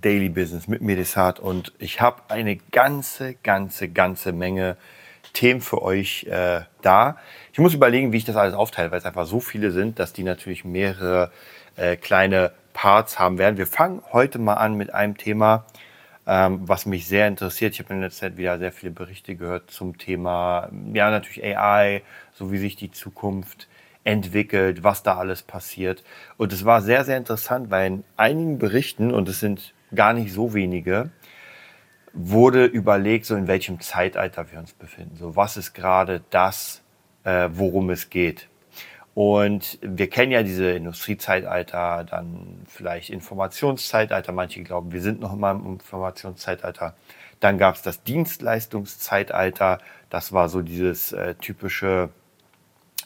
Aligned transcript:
Daily 0.00 0.28
Business 0.28 0.68
mit 0.68 0.82
Medisat 0.82 1.40
und 1.40 1.72
ich 1.78 2.00
habe 2.00 2.22
eine 2.28 2.56
ganze, 2.56 3.34
ganze, 3.34 3.88
ganze 3.88 4.32
Menge 4.32 4.76
Themen 5.34 5.60
für 5.60 5.82
euch 5.82 6.24
äh, 6.24 6.60
da. 6.80 7.16
Ich 7.52 7.58
muss 7.58 7.74
überlegen, 7.74 8.12
wie 8.12 8.18
ich 8.18 8.24
das 8.24 8.36
alles 8.36 8.54
aufteile, 8.54 8.90
weil 8.90 8.98
es 8.98 9.04
einfach 9.04 9.26
so 9.26 9.40
viele 9.40 9.72
sind, 9.72 9.98
dass 9.98 10.12
die 10.12 10.22
natürlich 10.22 10.64
mehrere 10.64 11.30
äh, 11.76 11.96
kleine 11.96 12.52
Parts 12.72 13.18
haben 13.18 13.38
werden. 13.38 13.58
Wir 13.58 13.66
fangen 13.66 14.02
heute 14.12 14.38
mal 14.38 14.54
an 14.54 14.74
mit 14.74 14.94
einem 14.94 15.16
Thema, 15.16 15.66
ähm, 16.26 16.60
was 16.62 16.86
mich 16.86 17.06
sehr 17.06 17.28
interessiert. 17.28 17.74
Ich 17.74 17.80
habe 17.80 17.92
in 17.92 18.00
letzter 18.00 18.28
Zeit 18.28 18.36
wieder 18.36 18.58
sehr 18.58 18.72
viele 18.72 18.92
Berichte 18.92 19.34
gehört 19.34 19.70
zum 19.70 19.98
Thema, 19.98 20.70
ja 20.92 21.10
natürlich 21.10 21.44
AI, 21.44 22.02
so 22.32 22.52
wie 22.52 22.58
sich 22.58 22.76
die 22.76 22.90
Zukunft 22.90 23.68
entwickelt, 24.04 24.84
was 24.84 25.02
da 25.02 25.16
alles 25.16 25.42
passiert. 25.42 26.04
Und 26.36 26.52
es 26.52 26.64
war 26.64 26.80
sehr, 26.80 27.04
sehr 27.04 27.16
interessant, 27.16 27.70
weil 27.70 27.86
in 27.86 28.04
einigen 28.16 28.58
Berichten, 28.58 29.12
und 29.12 29.28
es 29.28 29.40
sind 29.40 29.73
gar 29.94 30.12
nicht 30.12 30.32
so 30.32 30.54
wenige, 30.54 31.10
wurde 32.12 32.64
überlegt, 32.64 33.26
so 33.26 33.34
in 33.34 33.48
welchem 33.48 33.80
Zeitalter 33.80 34.50
wir 34.52 34.58
uns 34.58 34.72
befinden. 34.72 35.16
So 35.16 35.36
was 35.36 35.56
ist 35.56 35.72
gerade 35.74 36.22
das, 36.30 36.82
äh, 37.24 37.48
worum 37.52 37.90
es 37.90 38.10
geht. 38.10 38.48
Und 39.14 39.78
wir 39.80 40.10
kennen 40.10 40.32
ja 40.32 40.42
diese 40.42 40.70
Industriezeitalter, 40.72 42.04
dann 42.04 42.62
vielleicht 42.66 43.10
Informationszeitalter. 43.10 44.32
Manche 44.32 44.62
glauben, 44.62 44.92
wir 44.92 45.00
sind 45.00 45.20
noch 45.20 45.32
immer 45.32 45.52
im 45.52 45.74
Informationszeitalter. 45.74 46.96
Dann 47.38 47.58
gab 47.58 47.76
es 47.76 47.82
das 47.82 48.02
Dienstleistungszeitalter. 48.02 49.78
Das 50.10 50.32
war 50.32 50.48
so 50.48 50.62
dieses 50.62 51.12
äh, 51.12 51.36
typische 51.36 52.10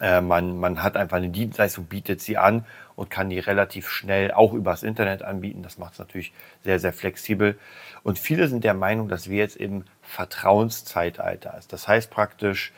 äh, 0.00 0.20
man, 0.20 0.58
man 0.58 0.82
hat 0.82 0.96
einfach 0.96 1.16
eine 1.16 1.30
Dienstleistung, 1.30 1.86
bietet 1.86 2.20
sie 2.20 2.36
an 2.36 2.64
und 2.96 3.10
kann 3.10 3.30
die 3.30 3.38
relativ 3.38 3.88
schnell 3.88 4.32
auch 4.32 4.52
übers 4.52 4.82
Internet 4.82 5.22
anbieten. 5.22 5.62
Das 5.62 5.78
macht 5.78 5.94
es 5.94 5.98
natürlich 5.98 6.32
sehr, 6.64 6.78
sehr 6.78 6.92
flexibel. 6.92 7.58
Und 8.02 8.18
viele 8.18 8.48
sind 8.48 8.64
der 8.64 8.74
Meinung, 8.74 9.08
dass 9.08 9.28
wir 9.28 9.38
jetzt 9.38 9.56
im 9.56 9.84
Vertrauenszeitalter 10.02 11.54
sind. 11.58 11.72
Das 11.72 11.88
heißt 11.88 12.10
praktisch, 12.10 12.72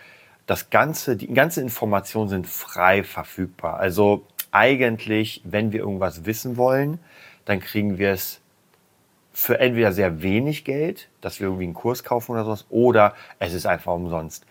das 0.46 0.70
ganze, 0.70 1.16
die 1.16 1.32
ganze 1.32 1.60
Informationen 1.60 2.28
sind 2.28 2.46
frei 2.46 3.04
verfügbar. 3.04 3.78
Also 3.78 4.26
eigentlich, 4.50 5.42
wenn 5.44 5.72
wir 5.72 5.80
irgendwas 5.80 6.24
wissen 6.24 6.56
wollen, 6.56 6.98
dann 7.44 7.60
kriegen 7.60 7.98
wir 7.98 8.12
es 8.12 8.40
für 9.32 9.60
entweder 9.60 9.92
sehr 9.92 10.22
wenig 10.22 10.64
Geld, 10.64 11.08
dass 11.20 11.38
wir 11.40 11.46
irgendwie 11.46 11.64
einen 11.64 11.74
Kurs 11.74 12.02
kaufen 12.02 12.32
oder 12.32 12.44
sowas, 12.44 12.66
oder 12.68 13.14
es 13.38 13.54
ist 13.54 13.64
einfach 13.64 13.94
umsonst. 13.94 14.44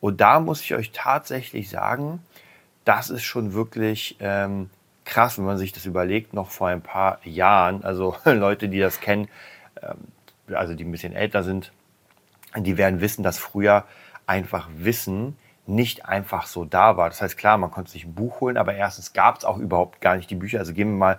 Und 0.00 0.20
da 0.20 0.40
muss 0.40 0.60
ich 0.60 0.74
euch 0.74 0.92
tatsächlich 0.92 1.70
sagen, 1.70 2.22
das 2.84 3.10
ist 3.10 3.24
schon 3.24 3.52
wirklich 3.52 4.16
ähm, 4.20 4.70
krass, 5.04 5.38
wenn 5.38 5.44
man 5.44 5.58
sich 5.58 5.72
das 5.72 5.86
überlegt, 5.86 6.34
noch 6.34 6.50
vor 6.50 6.68
ein 6.68 6.82
paar 6.82 7.18
Jahren. 7.24 7.84
Also 7.84 8.16
Leute, 8.24 8.68
die 8.68 8.78
das 8.78 9.00
kennen, 9.00 9.28
ähm, 9.82 9.96
also 10.54 10.74
die 10.74 10.84
ein 10.84 10.92
bisschen 10.92 11.12
älter 11.12 11.42
sind, 11.42 11.72
die 12.56 12.78
werden 12.78 13.00
wissen, 13.00 13.22
dass 13.22 13.38
früher 13.38 13.84
einfach 14.26 14.68
Wissen 14.74 15.36
nicht 15.66 16.06
einfach 16.06 16.46
so 16.46 16.64
da 16.64 16.96
war. 16.96 17.10
Das 17.10 17.20
heißt, 17.20 17.36
klar, 17.36 17.58
man 17.58 17.70
konnte 17.70 17.90
sich 17.90 18.04
ein 18.04 18.14
Buch 18.14 18.40
holen, 18.40 18.56
aber 18.56 18.74
erstens 18.74 19.12
gab 19.12 19.38
es 19.38 19.44
auch 19.44 19.58
überhaupt 19.58 20.00
gar 20.00 20.16
nicht 20.16 20.30
die 20.30 20.34
Bücher. 20.34 20.58
Also 20.58 20.72
gehen 20.72 20.92
wir 20.92 20.96
mal 20.96 21.18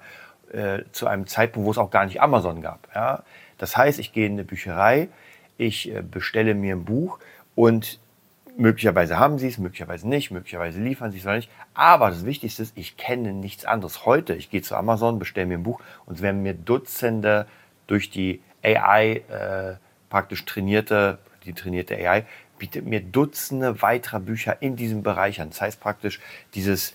äh, 0.52 0.84
zu 0.92 1.06
einem 1.06 1.28
Zeitpunkt, 1.28 1.68
wo 1.68 1.72
es 1.72 1.78
auch 1.78 1.92
gar 1.92 2.06
nicht 2.06 2.22
Amazon 2.22 2.62
gab. 2.62 2.88
Ja? 2.96 3.24
Das 3.60 3.78
heißt, 3.78 4.00
ich 4.00 4.12
gehe 4.12 4.26
in 4.26 4.34
eine 4.34 4.44
Bücherei, 4.44 5.10
ich 5.58 5.94
äh, 5.94 6.02
bestelle 6.02 6.56
mir 6.56 6.76
ein 6.76 6.86
Buch 6.86 7.20
und 7.54 8.00
Möglicherweise 8.58 9.18
haben 9.18 9.40
sie 9.40 9.48
es, 9.48 9.58
möglicherweise 9.58 10.08
nicht, 10.08 10.32
möglicherweise 10.32 10.82
liefern 10.82 11.12
sie 11.12 11.20
es 11.20 11.26
oder 11.26 11.38
nicht. 11.38 11.50
Aber 11.74 12.10
das 12.10 12.26
Wichtigste 12.26 12.64
ist, 12.64 12.78
ich 12.78 12.98
kenne 12.98 13.34
nichts 13.34 13.66
anderes. 13.66 14.06
Heute, 14.06 14.36
ich 14.36 14.50
gehe 14.50 14.62
zu 14.62 14.76
Amazon, 14.76 15.20
bestelle 15.20 15.48
mir 15.48 15.58
ein 15.58 15.64
Buch 15.64 15.80
und 16.06 16.16
es 16.16 16.22
werden 16.22 16.44
mir 16.44 16.54
Dutzende 16.54 17.48
durch 17.88 18.10
die 18.10 18.42
AI 18.64 19.24
äh, 19.30 19.76
praktisch 20.10 20.46
trainierte, 20.46 21.20
die 21.46 21.54
trainierte 21.54 21.96
AI, 21.96 22.26
bietet 22.58 22.86
mir 22.86 23.00
Dutzende 23.00 23.82
weiterer 23.82 24.20
Bücher 24.20 24.62
in 24.62 24.76
diesem 24.76 25.04
Bereich 25.04 25.40
an. 25.42 25.50
Das 25.50 25.62
heißt 25.62 25.80
praktisch, 25.80 26.20
dieses 26.54 26.94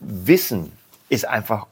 Wissen 0.00 0.72
ist 1.08 1.26
einfach 1.26 1.66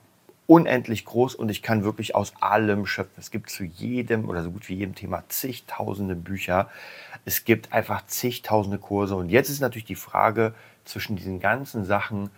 unendlich 0.47 1.05
groß 1.05 1.35
und 1.35 1.49
ich 1.49 1.63
kann 1.63 1.85
wirklich 1.85 2.15
aus 2.15 2.35
allem 2.41 2.87
schöpfen. 2.87 3.15
Es 3.19 3.31
gibt 3.31 3.49
zu 3.49 3.65
jedem 3.65 4.29
oder 4.29 4.43
so 4.43 4.51
gut 4.51 4.69
wie 4.69 4.75
jedem 4.75 4.95
Thema 4.95 5.25
zigtausende 5.29 6.15
Bücher. 6.15 6.69
Es 7.25 7.45
gibt 7.45 7.73
einfach 7.73 8.07
zigtausende 8.07 8.79
Kurse. 8.79 9.15
Und 9.15 9.29
jetzt 9.29 9.49
ist 9.49 9.61
natürlich 9.61 9.85
die 9.85 9.95
Frage 9.95 10.55
zwischen 10.85 11.17
diesen 11.17 11.41
ganzen 11.41 11.85
Sachen, 11.85 12.31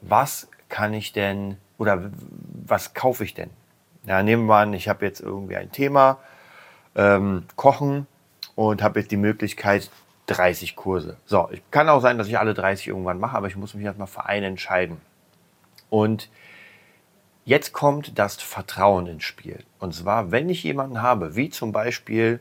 was 0.00 0.48
kann 0.68 0.94
ich 0.94 1.12
denn 1.12 1.56
oder 1.78 2.10
was 2.66 2.94
kaufe 2.94 3.24
ich 3.24 3.34
denn? 3.34 3.50
Ja, 4.06 4.22
nehmen 4.22 4.46
wir 4.46 4.56
an, 4.56 4.72
ich 4.72 4.88
habe 4.88 5.04
jetzt 5.04 5.20
irgendwie 5.20 5.56
ein 5.56 5.72
Thema, 5.72 6.18
ähm, 6.94 7.44
Kochen 7.56 8.06
und 8.54 8.82
habe 8.82 9.00
jetzt 9.00 9.10
die 9.10 9.16
Möglichkeit, 9.16 9.90
30 10.26 10.76
Kurse. 10.76 11.16
So, 11.26 11.50
kann 11.70 11.88
auch 11.88 12.00
sein, 12.00 12.18
dass 12.18 12.28
ich 12.28 12.38
alle 12.38 12.54
30 12.54 12.88
irgendwann 12.88 13.20
mache, 13.20 13.36
aber 13.36 13.46
ich 13.46 13.56
muss 13.56 13.74
mich 13.74 13.84
erstmal 13.84 14.06
für 14.06 14.24
einen 14.26 14.44
entscheiden. 14.44 14.98
Und 15.90 16.28
Jetzt 17.46 17.74
kommt 17.74 18.18
das 18.18 18.36
Vertrauen 18.36 19.06
ins 19.06 19.24
Spiel. 19.24 19.64
Und 19.78 19.94
zwar, 19.94 20.30
wenn 20.30 20.48
ich 20.48 20.62
jemanden 20.62 21.02
habe, 21.02 21.36
wie 21.36 21.50
zum 21.50 21.72
Beispiel 21.72 22.40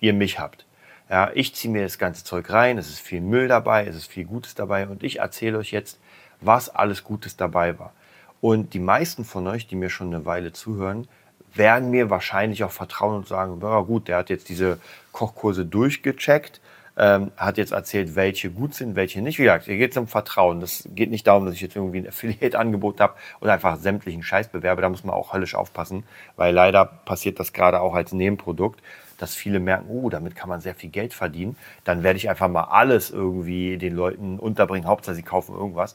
ihr 0.00 0.12
mich 0.12 0.40
habt. 0.40 0.66
Ja, 1.08 1.30
ich 1.34 1.54
ziehe 1.54 1.72
mir 1.72 1.84
das 1.84 1.98
ganze 1.98 2.24
Zeug 2.24 2.50
rein, 2.50 2.78
es 2.78 2.88
ist 2.88 2.98
viel 2.98 3.20
Müll 3.20 3.46
dabei, 3.46 3.86
es 3.86 3.94
ist 3.94 4.10
viel 4.10 4.24
Gutes 4.24 4.56
dabei 4.56 4.88
und 4.88 5.04
ich 5.04 5.20
erzähle 5.20 5.58
euch 5.58 5.70
jetzt, 5.70 5.98
was 6.40 6.68
alles 6.68 7.04
Gutes 7.04 7.36
dabei 7.36 7.78
war. 7.78 7.92
Und 8.40 8.74
die 8.74 8.80
meisten 8.80 9.24
von 9.24 9.46
euch, 9.46 9.68
die 9.68 9.76
mir 9.76 9.88
schon 9.88 10.12
eine 10.12 10.26
Weile 10.26 10.52
zuhören, 10.52 11.06
werden 11.54 11.90
mir 11.90 12.10
wahrscheinlich 12.10 12.64
auch 12.64 12.72
vertrauen 12.72 13.16
und 13.16 13.28
sagen, 13.28 13.60
ja 13.62 13.80
gut, 13.80 14.08
der 14.08 14.18
hat 14.18 14.30
jetzt 14.30 14.48
diese 14.48 14.78
Kochkurse 15.12 15.64
durchgecheckt 15.64 16.60
ähm, 16.98 17.30
hat 17.36 17.58
jetzt 17.58 17.70
erzählt, 17.70 18.16
welche 18.16 18.50
gut 18.50 18.74
sind, 18.74 18.96
welche 18.96 19.22
nicht. 19.22 19.38
Wie 19.38 19.44
gesagt, 19.44 19.66
hier 19.66 19.78
geht 19.78 19.92
es 19.92 19.96
um 19.96 20.08
Vertrauen. 20.08 20.60
Das 20.60 20.88
geht 20.94 21.10
nicht 21.10 21.26
darum, 21.26 21.46
dass 21.46 21.54
ich 21.54 21.60
jetzt 21.60 21.76
irgendwie 21.76 21.98
ein 21.98 22.08
Affiliate-Angebot 22.08 23.00
habe 23.00 23.14
oder 23.40 23.52
einfach 23.52 23.76
sämtlichen 23.76 24.24
Scheiß 24.24 24.48
bewerbe. 24.48 24.82
Da 24.82 24.88
muss 24.88 25.04
man 25.04 25.14
auch 25.14 25.32
höllisch 25.32 25.54
aufpassen, 25.54 26.02
weil 26.36 26.52
leider 26.52 26.84
passiert 26.84 27.38
das 27.38 27.52
gerade 27.52 27.80
auch 27.80 27.94
als 27.94 28.12
Nebenprodukt, 28.12 28.82
dass 29.16 29.36
viele 29.36 29.60
merken, 29.60 29.86
oh, 29.88 30.10
damit 30.10 30.34
kann 30.34 30.48
man 30.48 30.60
sehr 30.60 30.74
viel 30.74 30.90
Geld 30.90 31.14
verdienen. 31.14 31.56
Dann 31.84 32.02
werde 32.02 32.16
ich 32.16 32.28
einfach 32.28 32.48
mal 32.48 32.64
alles 32.64 33.10
irgendwie 33.10 33.78
den 33.78 33.94
Leuten 33.94 34.38
unterbringen. 34.38 34.88
Hauptsache, 34.88 35.14
sie 35.14 35.22
kaufen 35.22 35.54
irgendwas. 35.54 35.94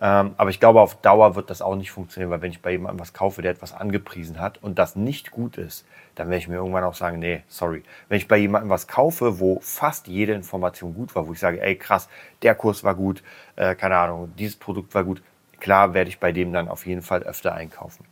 Ähm, 0.00 0.34
aber 0.36 0.50
ich 0.50 0.58
glaube, 0.58 0.80
auf 0.80 0.96
Dauer 0.96 1.36
wird 1.36 1.50
das 1.50 1.62
auch 1.62 1.76
nicht 1.76 1.92
funktionieren, 1.92 2.30
weil 2.30 2.42
wenn 2.42 2.50
ich 2.50 2.60
bei 2.60 2.72
jemandem 2.72 3.00
was 3.00 3.12
kaufe, 3.12 3.42
der 3.42 3.52
etwas 3.52 3.72
angepriesen 3.72 4.40
hat 4.40 4.60
und 4.62 4.78
das 4.78 4.96
nicht 4.96 5.30
gut 5.30 5.56
ist, 5.56 5.86
dann 6.16 6.28
werde 6.28 6.38
ich 6.38 6.48
mir 6.48 6.56
irgendwann 6.56 6.84
auch 6.84 6.94
sagen, 6.94 7.20
nee, 7.20 7.42
sorry. 7.48 7.82
Wenn 8.08 8.18
ich 8.18 8.26
bei 8.26 8.36
jemandem 8.36 8.70
was 8.70 8.88
kaufe, 8.88 9.38
wo 9.38 9.60
fast 9.60 10.08
jede 10.08 10.32
Information 10.32 10.94
gut 10.94 11.14
war, 11.14 11.28
wo 11.28 11.32
ich 11.32 11.38
sage, 11.38 11.60
ey 11.62 11.76
krass, 11.76 12.08
der 12.42 12.54
Kurs 12.56 12.82
war 12.82 12.94
gut, 12.94 13.22
äh, 13.56 13.74
keine 13.76 13.96
Ahnung, 13.96 14.32
dieses 14.36 14.56
Produkt 14.56 14.94
war 14.94 15.04
gut, 15.04 15.22
klar 15.60 15.94
werde 15.94 16.10
ich 16.10 16.18
bei 16.18 16.32
dem 16.32 16.52
dann 16.52 16.68
auf 16.68 16.86
jeden 16.86 17.02
Fall 17.02 17.22
öfter 17.22 17.54
einkaufen. 17.54 18.04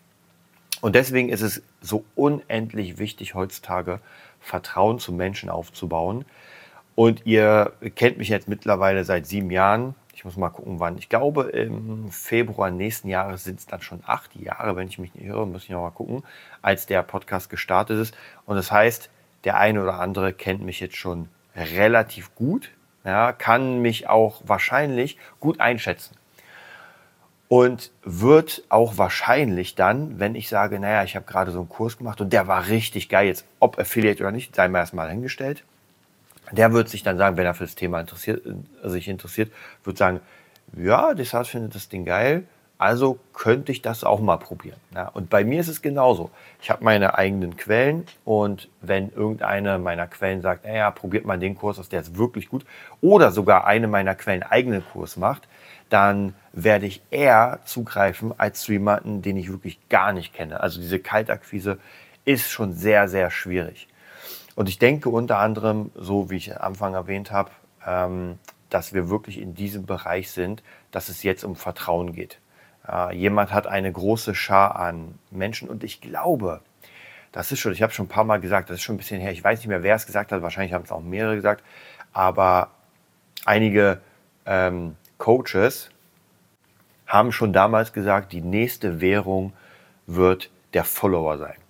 Und 0.80 0.94
deswegen 0.94 1.28
ist 1.28 1.42
es 1.42 1.62
so 1.80 2.04
unendlich 2.14 2.98
wichtig 2.98 3.34
heutzutage, 3.34 4.00
Vertrauen 4.40 4.98
zu 4.98 5.12
Menschen 5.12 5.48
aufzubauen. 5.48 6.24
Und 6.94 7.24
ihr 7.24 7.72
kennt 7.94 8.18
mich 8.18 8.28
jetzt 8.28 8.48
mittlerweile 8.48 9.04
seit 9.04 9.26
sieben 9.26 9.50
Jahren 9.50 9.94
ich 10.22 10.24
muss 10.24 10.36
mal 10.36 10.50
gucken, 10.50 10.78
wann. 10.78 10.98
Ich 10.98 11.08
glaube, 11.08 11.48
im 11.48 12.12
Februar 12.12 12.70
nächsten 12.70 13.08
Jahres 13.08 13.42
sind 13.42 13.58
es 13.58 13.66
dann 13.66 13.82
schon 13.82 14.04
acht 14.06 14.36
Jahre, 14.36 14.76
wenn 14.76 14.86
ich 14.86 15.00
mich 15.00 15.12
nicht 15.16 15.26
irre, 15.26 15.48
muss 15.48 15.64
ich 15.64 15.70
noch 15.70 15.82
mal 15.82 15.90
gucken, 15.90 16.22
als 16.62 16.86
der 16.86 17.02
Podcast 17.02 17.50
gestartet 17.50 17.98
ist. 17.98 18.14
Und 18.46 18.54
das 18.54 18.70
heißt, 18.70 19.10
der 19.42 19.56
eine 19.56 19.82
oder 19.82 19.94
andere 19.98 20.32
kennt 20.32 20.62
mich 20.62 20.78
jetzt 20.78 20.94
schon 20.94 21.28
relativ 21.56 22.36
gut, 22.36 22.70
ja, 23.04 23.32
kann 23.32 23.82
mich 23.82 24.08
auch 24.08 24.42
wahrscheinlich 24.44 25.18
gut 25.40 25.58
einschätzen. 25.58 26.14
Und 27.48 27.90
wird 28.04 28.62
auch 28.68 28.98
wahrscheinlich 28.98 29.74
dann, 29.74 30.20
wenn 30.20 30.36
ich 30.36 30.48
sage, 30.48 30.78
naja, 30.78 31.02
ich 31.02 31.16
habe 31.16 31.26
gerade 31.26 31.50
so 31.50 31.58
einen 31.58 31.68
Kurs 31.68 31.98
gemacht 31.98 32.20
und 32.20 32.32
der 32.32 32.46
war 32.46 32.68
richtig 32.68 33.08
geil, 33.08 33.26
jetzt 33.26 33.44
ob 33.58 33.76
Affiliate 33.76 34.22
oder 34.22 34.30
nicht, 34.30 34.54
sei 34.54 34.68
mir 34.68 34.78
erstmal 34.78 35.10
hingestellt, 35.10 35.64
der 36.52 36.72
wird 36.72 36.88
sich 36.88 37.02
dann 37.02 37.18
sagen, 37.18 37.36
wenn 37.36 37.46
er 37.46 37.54
für 37.54 37.64
das 37.64 37.74
Thema 37.74 38.00
interessiert, 38.00 38.42
äh, 38.46 38.88
sich 38.88 39.08
interessiert, 39.08 39.52
wird 39.84 39.98
sagen, 39.98 40.20
ja, 40.76 41.14
Desart 41.14 41.48
findet 41.48 41.74
das 41.74 41.88
Ding 41.88 42.04
geil, 42.04 42.44
Also 42.82 43.20
könnte 43.32 43.70
ich 43.70 43.80
das 43.80 44.02
auch 44.02 44.18
mal 44.18 44.38
probieren. 44.38 44.78
Ja, 44.92 45.06
und 45.06 45.30
bei 45.30 45.44
mir 45.44 45.60
ist 45.60 45.68
es 45.68 45.82
genauso. 45.82 46.30
Ich 46.60 46.68
habe 46.68 46.82
meine 46.82 47.16
eigenen 47.16 47.56
Quellen 47.56 48.06
und 48.24 48.68
wenn 48.80 49.10
irgendeine 49.12 49.78
meiner 49.78 50.08
Quellen 50.08 50.40
sagt, 50.42 50.64
naja, 50.64 50.90
probiert 50.90 51.24
mal 51.24 51.38
den 51.38 51.54
Kurs 51.54 51.78
aus, 51.78 51.88
der 51.88 52.00
ist 52.00 52.18
wirklich 52.18 52.48
gut, 52.48 52.64
oder 53.00 53.30
sogar 53.30 53.66
eine 53.68 53.86
meiner 53.86 54.16
Quellen 54.16 54.42
eigenen 54.42 54.84
Kurs 54.84 55.16
macht, 55.16 55.46
dann 55.90 56.34
werde 56.52 56.86
ich 56.86 57.02
eher 57.10 57.60
zugreifen 57.66 58.34
als 58.36 58.62
zu 58.62 58.72
jemandem, 58.72 59.22
den 59.22 59.36
ich 59.36 59.48
wirklich 59.52 59.78
gar 59.88 60.12
nicht 60.12 60.34
kenne. 60.34 60.58
Also 60.60 60.80
diese 60.80 60.98
Kaltakquise 60.98 61.78
ist 62.24 62.50
schon 62.50 62.72
sehr, 62.72 63.06
sehr 63.08 63.30
schwierig. 63.30 63.86
Und 64.54 64.68
ich 64.68 64.78
denke 64.78 65.08
unter 65.08 65.38
anderem, 65.38 65.90
so 65.94 66.30
wie 66.30 66.36
ich 66.36 66.54
am 66.54 66.72
Anfang 66.72 66.94
erwähnt 66.94 67.30
habe, 67.30 67.50
ähm, 67.86 68.38
dass 68.70 68.92
wir 68.92 69.08
wirklich 69.08 69.40
in 69.40 69.54
diesem 69.54 69.86
Bereich 69.86 70.30
sind, 70.30 70.62
dass 70.90 71.08
es 71.08 71.22
jetzt 71.22 71.44
um 71.44 71.56
Vertrauen 71.56 72.12
geht. 72.12 72.38
Äh, 72.88 73.14
jemand 73.16 73.52
hat 73.52 73.66
eine 73.66 73.92
große 73.92 74.34
Schar 74.34 74.76
an 74.76 75.18
Menschen 75.30 75.68
und 75.68 75.84
ich 75.84 76.00
glaube, 76.00 76.60
das 77.32 77.52
ist 77.52 77.60
schon, 77.60 77.72
ich 77.72 77.82
habe 77.82 77.92
schon 77.92 78.06
ein 78.06 78.10
paar 78.10 78.24
Mal 78.24 78.40
gesagt, 78.40 78.70
das 78.70 78.76
ist 78.76 78.82
schon 78.82 78.96
ein 78.96 78.98
bisschen 78.98 79.20
her, 79.20 79.32
ich 79.32 79.42
weiß 79.42 79.60
nicht 79.60 79.68
mehr, 79.68 79.82
wer 79.82 79.94
es 79.94 80.06
gesagt 80.06 80.32
hat, 80.32 80.42
wahrscheinlich 80.42 80.72
haben 80.72 80.84
es 80.84 80.92
auch 80.92 81.00
mehrere 81.00 81.34
gesagt, 81.34 81.64
aber 82.12 82.70
einige 83.44 84.00
ähm, 84.44 84.96
Coaches 85.18 85.90
haben 87.06 87.32
schon 87.32 87.52
damals 87.52 87.92
gesagt, 87.92 88.32
die 88.32 88.40
nächste 88.40 89.00
Währung 89.00 89.52
wird 90.06 90.50
der 90.74 90.84
Follower 90.84 91.38
sein. 91.38 91.61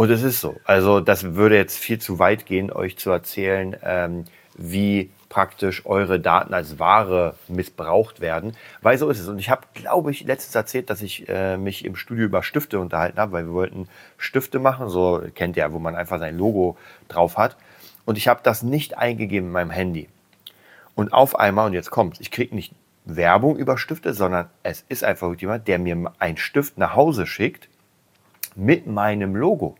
Und 0.00 0.08
es 0.08 0.22
ist 0.22 0.40
so. 0.40 0.56
Also 0.64 1.00
das 1.00 1.34
würde 1.34 1.56
jetzt 1.56 1.76
viel 1.76 1.98
zu 1.98 2.18
weit 2.18 2.46
gehen, 2.46 2.72
euch 2.72 2.96
zu 2.96 3.10
erzählen, 3.10 3.76
ähm, 3.82 4.24
wie 4.54 5.10
praktisch 5.28 5.84
eure 5.84 6.18
Daten 6.18 6.54
als 6.54 6.78
Ware 6.78 7.34
missbraucht 7.48 8.22
werden. 8.22 8.56
Weil 8.80 8.96
so 8.96 9.10
ist 9.10 9.20
es. 9.20 9.28
Und 9.28 9.38
ich 9.38 9.50
habe, 9.50 9.66
glaube 9.74 10.10
ich, 10.10 10.24
letztens 10.24 10.54
erzählt, 10.54 10.88
dass 10.88 11.02
ich 11.02 11.28
äh, 11.28 11.58
mich 11.58 11.84
im 11.84 11.96
Studio 11.96 12.24
über 12.24 12.42
Stifte 12.42 12.80
unterhalten 12.80 13.18
habe, 13.18 13.32
weil 13.32 13.44
wir 13.44 13.52
wollten 13.52 13.88
Stifte 14.16 14.58
machen. 14.58 14.88
So 14.88 15.22
kennt 15.34 15.58
ihr 15.58 15.64
ja, 15.64 15.72
wo 15.74 15.78
man 15.78 15.94
einfach 15.94 16.18
sein 16.18 16.38
Logo 16.38 16.78
drauf 17.08 17.36
hat. 17.36 17.58
Und 18.06 18.16
ich 18.16 18.26
habe 18.26 18.40
das 18.42 18.62
nicht 18.62 18.96
eingegeben 18.96 19.48
in 19.48 19.52
meinem 19.52 19.70
Handy. 19.70 20.08
Und 20.94 21.12
auf 21.12 21.38
einmal, 21.38 21.66
und 21.66 21.74
jetzt 21.74 21.90
kommt 21.90 22.22
ich 22.22 22.30
kriege 22.30 22.54
nicht 22.54 22.72
Werbung 23.04 23.58
über 23.58 23.76
Stifte, 23.76 24.14
sondern 24.14 24.48
es 24.62 24.82
ist 24.88 25.04
einfach 25.04 25.34
jemand, 25.36 25.68
der 25.68 25.78
mir 25.78 26.10
einen 26.18 26.38
Stift 26.38 26.78
nach 26.78 26.96
Hause 26.96 27.26
schickt 27.26 27.68
mit 28.56 28.86
meinem 28.86 29.36
Logo. 29.36 29.76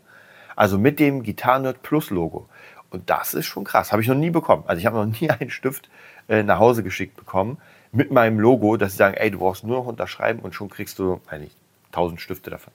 Also 0.61 0.77
mit 0.77 1.01
dem 1.01 1.23
Gitarrenerd 1.23 1.81
Plus 1.81 2.11
Logo. 2.11 2.47
Und 2.91 3.09
das 3.09 3.33
ist 3.33 3.47
schon 3.47 3.65
krass. 3.65 3.93
Habe 3.93 4.03
ich 4.03 4.09
noch 4.09 4.15
nie 4.15 4.29
bekommen. 4.29 4.65
Also 4.67 4.79
ich 4.79 4.85
habe 4.85 4.99
noch 4.99 5.19
nie 5.19 5.31
einen 5.41 5.49
Stift 5.49 5.89
äh, 6.29 6.43
nach 6.43 6.59
Hause 6.59 6.83
geschickt 6.83 7.17
bekommen 7.17 7.57
mit 7.93 8.11
meinem 8.11 8.39
Logo, 8.39 8.77
dass 8.77 8.93
sie 8.93 8.99
sagen, 8.99 9.15
ey, 9.15 9.31
du 9.31 9.39
brauchst 9.39 9.65
nur 9.65 9.79
noch 9.79 9.87
unterschreiben 9.87 10.41
und 10.41 10.55
schon 10.55 10.69
kriegst 10.69 10.99
du, 10.99 11.19
nicht, 11.39 11.57
tausend 11.93 12.21
Stifte 12.21 12.51
davon. 12.51 12.75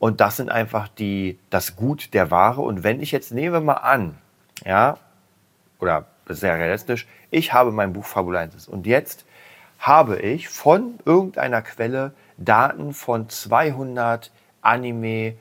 Und 0.00 0.20
das 0.20 0.38
sind 0.38 0.50
einfach 0.50 0.88
die, 0.88 1.38
das 1.50 1.76
Gut 1.76 2.14
der 2.14 2.32
Ware. 2.32 2.62
Und 2.62 2.82
wenn 2.82 3.00
ich 3.00 3.12
jetzt, 3.12 3.30
nehmen 3.30 3.52
wir 3.52 3.60
mal 3.60 3.74
an, 3.74 4.18
ja, 4.64 4.98
oder 5.78 6.06
sehr 6.26 6.58
realistisch, 6.58 7.06
ich 7.30 7.52
habe 7.52 7.70
mein 7.70 7.92
Buch 7.92 8.06
Fabulensis 8.06 8.66
und 8.66 8.88
jetzt 8.88 9.24
habe 9.78 10.18
ich 10.18 10.48
von 10.48 10.98
irgendeiner 11.04 11.62
Quelle 11.62 12.12
Daten 12.38 12.92
von 12.92 13.28
200 13.28 14.32
Anime, 14.62 15.36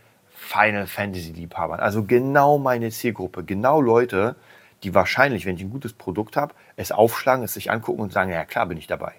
Final 0.48 0.88
Fantasy 0.88 1.34
Liebhabern. 1.34 1.82
Also 1.82 2.04
genau 2.04 2.58
meine 2.58 2.90
Zielgruppe, 2.90 3.44
genau 3.44 3.82
Leute, 3.82 4.38
die 4.84 4.96
wahrscheinlich, 4.96 5.46
wenn 5.46 5.58
ich 5.58 5.64
ein 5.64 5.70
gutes 5.70 5.92
Produkt 5.92 6.38
habe, 6.38 6.54
es 6.78 6.94
aufschlagen, 6.94 7.44
es 7.44 7.54
sich 7.54 7.70
angucken 7.70 8.02
und 8.02 8.14
sagen, 8.14 8.32
ja 8.32 8.46
klar 8.46 8.66
bin 8.66 8.78
ich 8.78 8.88
dabei. 8.88 9.14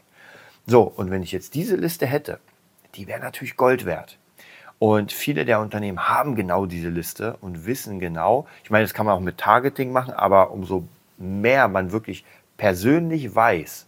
So, 0.66 0.82
und 0.82 1.10
wenn 1.10 1.22
ich 1.22 1.32
jetzt 1.32 1.54
diese 1.54 1.76
Liste 1.76 2.06
hätte, 2.06 2.40
die 2.94 3.06
wäre 3.06 3.20
natürlich 3.20 3.56
Gold 3.56 3.84
wert. 3.84 4.16
Und 4.78 5.12
viele 5.12 5.44
der 5.44 5.60
Unternehmen 5.60 6.08
haben 6.08 6.34
genau 6.34 6.64
diese 6.64 6.88
Liste 6.88 7.36
und 7.40 7.66
wissen 7.66 8.00
genau, 8.00 8.46
ich 8.64 8.70
meine, 8.70 8.84
das 8.84 8.94
kann 8.94 9.04
man 9.04 9.14
auch 9.14 9.20
mit 9.20 9.36
Targeting 9.36 9.92
machen, 9.92 10.14
aber 10.14 10.50
umso 10.50 10.88
mehr 11.19 11.69
man 11.69 11.92
wirklich 11.92 12.24
persönlich 12.56 13.34
weiß, 13.34 13.86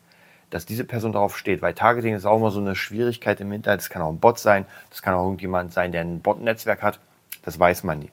dass 0.51 0.67
diese 0.67 0.85
Person 0.85 1.13
darauf 1.13 1.39
steht, 1.39 1.63
weil 1.63 1.73
Targeting 1.73 2.15
ist 2.15 2.27
auch 2.27 2.37
immer 2.37 2.51
so 2.51 2.61
eine 2.61 2.75
Schwierigkeit 2.75 3.41
im 3.41 3.53
Internet. 3.53 3.81
Das 3.81 3.89
kann 3.89 4.03
auch 4.03 4.11
ein 4.11 4.19
Bot 4.19 4.39
sein, 4.39 4.67
das 4.91 5.01
kann 5.01 5.15
auch 5.15 5.25
irgendjemand 5.25 5.73
sein, 5.73 5.93
der 5.93 6.03
ein 6.03 6.21
Bot-Netzwerk 6.21 6.83
hat. 6.83 6.99
Das 7.43 7.59
weiß 7.59 7.85
man 7.85 8.01
nie. 8.01 8.11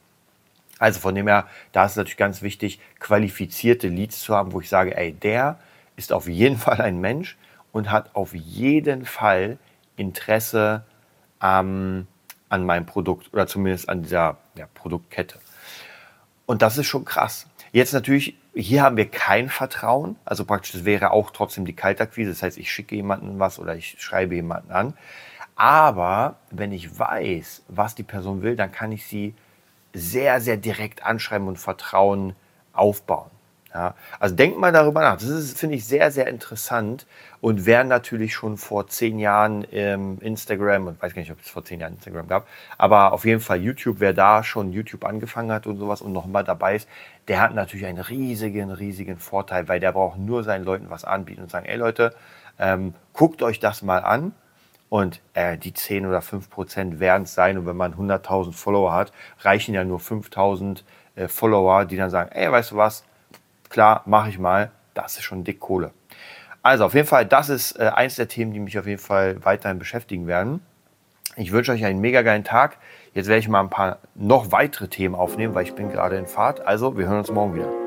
Also 0.80 1.00
von 1.00 1.16
dem 1.16 1.28
her, 1.28 1.48
da 1.72 1.86
ist 1.86 1.92
es 1.92 1.98
natürlich 1.98 2.18
ganz 2.18 2.42
wichtig, 2.42 2.80
qualifizierte 3.00 3.88
Leads 3.88 4.20
zu 4.22 4.36
haben, 4.36 4.52
wo 4.52 4.62
ich 4.62 4.70
sage, 4.70 4.96
ey, 4.96 5.12
der 5.14 5.60
ist 5.96 6.14
auf 6.14 6.28
jeden 6.28 6.58
Fall 6.58 6.82
ein 6.82 7.00
Mensch 7.00 7.38
und 7.72 7.92
hat 7.92 8.16
auf 8.16 8.34
jeden 8.34 9.06
Fall 9.06 9.58
Interesse 9.96 10.84
ähm, 11.42 12.08
an 12.50 12.66
meinem 12.66 12.86
Produkt 12.86 13.34
oder 13.34 13.48
zumindest 13.48 13.90
an 13.90 14.04
dieser 14.04 14.38
ja, 14.56 14.68
Produktkette. 14.74 15.40
Und 16.46 16.62
das 16.62 16.78
ist 16.78 16.88
schon 16.88 17.04
krass. 17.04 17.48
Jetzt 17.74 17.94
natürlich, 17.94 18.38
hier 18.56 18.84
haben 18.84 18.96
wir 18.96 19.10
kein 19.10 19.50
Vertrauen. 19.50 20.16
Also 20.24 20.46
praktisch, 20.46 20.72
das 20.72 20.86
wäre 20.86 21.12
auch 21.12 21.32
trotzdem 21.32 21.66
die 21.66 21.76
Kaltakquise. 21.76 22.30
Das 22.30 22.42
heißt, 22.42 22.58
ich 22.58 22.72
schicke 22.72 22.96
jemanden 22.96 23.40
was 23.40 23.60
oder 23.60 23.76
ich 23.76 23.98
schreibe 24.00 24.36
jemanden 24.36 24.72
an. 24.72 24.94
Aber 25.58 26.36
wenn 26.52 26.72
ich 26.72 27.00
weiß, 27.00 27.64
was 27.68 27.96
die 27.96 28.04
Person 28.04 28.44
will, 28.44 28.56
dann 28.56 28.72
kann 28.72 28.92
ich 28.92 29.08
sie 29.08 29.34
sehr, 29.92 30.40
sehr 30.40 30.56
direkt 30.56 31.04
anschreiben 31.04 31.48
und 31.48 31.58
Vertrauen 31.58 32.36
aufbauen. 32.74 33.32
Ja, 33.74 33.96
also 34.20 34.36
denkt 34.36 34.60
mal 34.60 34.72
darüber 34.72 35.02
nach. 35.02 35.16
Das 35.16 35.26
ist, 35.26 35.60
finde 35.60 35.76
ich, 35.76 35.86
sehr, 35.86 36.12
sehr 36.12 36.28
interessant 36.28 37.06
und 37.42 37.66
wer 37.66 37.84
natürlich 37.84 38.34
schon 38.34 38.58
vor 38.58 38.88
zehn 38.88 39.20
Jahren 39.20 39.64
im 39.66 40.20
Instagram, 40.20 40.88
und 40.88 41.02
weiß 41.02 41.14
gar 41.14 41.22
nicht, 41.22 41.32
ob 41.32 41.42
es 41.42 41.50
vor 41.50 41.66
zehn 41.66 41.80
Jahren 41.80 41.94
Instagram 41.94 42.28
gab, 42.28 42.48
aber 42.78 43.12
auf 43.12 43.26
jeden 43.26 43.42
Fall 43.42 43.62
YouTube, 43.62 44.00
wer 44.00 44.14
da 44.14 44.44
schon 44.44 44.72
YouTube 44.72 45.04
angefangen 45.06 45.52
hat 45.52 45.68
und 45.68 45.78
sowas 45.78 46.02
und 46.02 46.14
noch 46.14 46.28
mal 46.28 46.44
dabei 46.44 46.76
ist, 46.76 46.88
der 47.28 47.42
hat 47.42 47.54
natürlich 47.56 47.86
einen 47.86 48.00
riesigen, 48.00 48.72
riesigen 48.72 49.18
Vorteil, 49.18 49.68
weil 49.68 49.80
der 49.80 49.92
braucht 49.92 50.18
nur 50.18 50.44
seinen 50.44 50.64
Leuten 50.64 50.90
was 50.90 51.04
anbieten 51.04 51.42
und 51.42 51.52
sagen, 51.52 51.66
ey 51.66 51.78
Leute, 51.78 52.16
ähm, 52.60 52.94
guckt 53.14 53.44
euch 53.44 53.60
das 53.60 53.82
mal 53.82 54.04
an 54.04 54.34
und 54.90 55.22
äh, 55.34 55.58
die 55.58 55.74
10 55.74 56.06
oder 56.06 56.22
5 56.22 56.50
Prozent 56.50 57.00
werden 57.00 57.24
es 57.24 57.34
sein. 57.34 57.58
Und 57.58 57.66
wenn 57.66 57.76
man 57.76 57.96
100.000 57.96 58.54
Follower 58.54 58.94
hat, 58.94 59.12
reichen 59.40 59.74
ja 59.74 59.84
nur 59.84 60.00
5.000 60.00 60.84
äh, 61.16 61.28
Follower, 61.28 61.86
die 61.86 61.98
dann 61.98 62.10
sagen, 62.10 62.32
ey, 62.32 62.52
weißt 62.52 62.72
du 62.72 62.78
was, 62.78 63.04
klar, 63.70 64.04
mache 64.06 64.30
ich 64.30 64.40
mal. 64.40 64.72
Das 64.94 65.18
ist 65.18 65.24
schon 65.24 65.44
dick 65.44 65.60
Kohle. 65.60 65.92
Also 66.64 66.86
auf 66.86 66.94
jeden 66.94 67.08
Fall, 67.08 67.26
das 67.26 67.50
ist 67.50 67.80
äh, 67.80 67.92
eins 67.94 68.16
der 68.16 68.28
Themen, 68.28 68.52
die 68.52 68.60
mich 68.60 68.78
auf 68.80 68.88
jeden 68.88 69.02
Fall 69.02 69.44
weiterhin 69.46 69.80
beschäftigen 69.80 70.28
werden. 70.28 70.62
Ich 71.36 71.52
wünsche 71.52 71.72
euch 71.72 71.86
einen 71.86 72.02
mega 72.02 72.24
geilen 72.24 72.44
Tag. 72.44 72.78
Jetzt 73.14 73.28
werde 73.28 73.40
ich 73.40 73.48
mal 73.48 73.60
ein 73.62 73.70
paar 73.70 74.00
noch 74.16 74.52
weitere 74.52 74.88
Themen 74.88 75.16
aufnehmen, 75.16 75.54
weil 75.54 75.64
ich 75.64 75.76
bin 75.76 75.90
gerade 75.90 76.18
in 76.18 76.26
Fahrt. 76.26 76.66
Also, 76.66 76.98
wir 76.98 77.08
hören 77.08 77.20
uns 77.20 77.32
morgen 77.32 77.56
wieder. 77.56 77.87